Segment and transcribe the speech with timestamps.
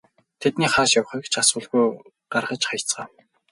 [0.41, 1.83] Тэдний хааш явахыг ч асуулгүй
[2.31, 3.11] гаргаж хаяцгаав.